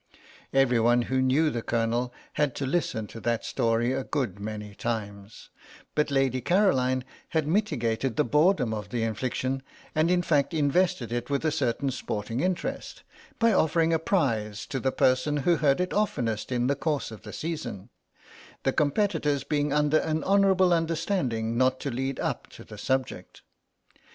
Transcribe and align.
Everyone 0.51 1.03
who 1.03 1.21
knew 1.21 1.51
the 1.51 1.61
Colonel 1.61 2.11
had 2.33 2.55
to 2.55 2.65
listen 2.65 3.05
to 3.05 3.19
that 3.19 3.45
story 3.45 3.93
a 3.93 4.03
good 4.03 4.39
many 4.39 4.73
times, 4.73 5.51
but 5.93 6.09
Lady 6.09 6.41
Caroline 6.41 7.03
had 7.29 7.47
mitigated 7.47 8.15
the 8.15 8.23
boredom 8.23 8.73
of 8.73 8.89
the 8.89 9.03
infliction, 9.03 9.61
and 9.93 10.09
in 10.09 10.23
fact 10.23 10.55
invested 10.55 11.11
it 11.13 11.29
with 11.29 11.45
a 11.45 11.51
certain 11.51 11.91
sporting 11.91 12.39
interest, 12.39 13.03
by 13.37 13.53
offering 13.53 13.93
a 13.93 13.99
prize 13.99 14.65
to 14.65 14.79
the 14.79 14.91
person 14.91 15.37
who 15.37 15.57
heard 15.57 15.79
it 15.79 15.93
oftenest 15.93 16.51
in 16.51 16.65
the 16.65 16.75
course 16.75 17.11
of 17.11 17.21
the 17.21 17.31
Season, 17.31 17.89
the 18.63 18.73
competitors 18.73 19.43
being 19.43 19.71
under 19.71 19.97
an 19.99 20.23
honourable 20.23 20.73
understanding 20.73 21.55
not 21.59 21.79
to 21.79 21.91
lead 21.91 22.19
up 22.19 22.47
to 22.47 22.63
the 22.63 22.79
subject. 22.79 23.43